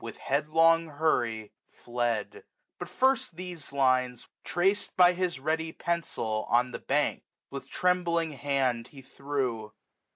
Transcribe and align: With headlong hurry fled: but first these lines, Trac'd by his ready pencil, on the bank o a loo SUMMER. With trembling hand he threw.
With 0.03 0.17
headlong 0.17 0.87
hurry 0.87 1.53
fled: 1.69 2.43
but 2.79 2.89
first 2.89 3.35
these 3.35 3.71
lines, 3.71 4.27
Trac'd 4.43 4.89
by 4.97 5.13
his 5.13 5.39
ready 5.39 5.71
pencil, 5.73 6.47
on 6.49 6.71
the 6.71 6.79
bank 6.79 7.21
o 7.21 7.21
a 7.21 7.21
loo 7.21 7.21
SUMMER. 7.21 7.47
With 7.61 7.69
trembling 7.69 8.31
hand 8.31 8.87
he 8.87 9.03
threw. 9.03 9.73